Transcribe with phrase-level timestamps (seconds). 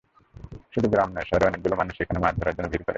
[0.73, 2.89] শুধু গ্রাম নয়, শহরের অনেক মানুষ এখানে মাছ ধরার জন্য ভিড় করেন।